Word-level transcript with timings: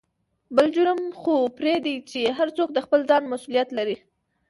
بل 0.55 0.67
جرم 0.75 1.01
خو 1.21 1.33
فردي 1.57 1.95
دى 2.09 2.23
هر 2.37 2.47
څوک 2.57 2.69
دخپل 2.79 2.99
ځان 3.09 3.23
مسولېت 3.31 3.69
لري. 3.77 3.97